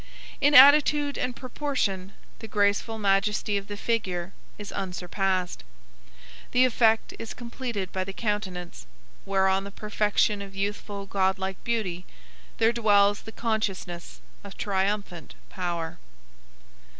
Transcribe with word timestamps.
In 0.41 0.55
attitude 0.55 1.15
and 1.15 1.35
proportion 1.35 2.13
the 2.39 2.47
graceful 2.47 2.97
majesty 2.97 3.55
of 3.55 3.67
the 3.67 3.77
figure 3.77 4.33
is 4.57 4.71
unsurpassed. 4.71 5.63
The 6.53 6.65
effect 6.65 7.13
is 7.19 7.35
completed 7.35 7.91
by 7.91 8.03
the 8.05 8.11
countenance, 8.11 8.87
where 9.25 9.47
on 9.47 9.63
the 9.63 9.69
perfection 9.69 10.41
of 10.41 10.55
youthful 10.55 11.05
godlike 11.05 11.63
beauty 11.63 12.07
there 12.57 12.73
dwells 12.73 13.21
the 13.21 13.31
consciousness 13.31 14.21
of 14.43 14.57
triumphant 14.57 15.35
power. 15.51 15.99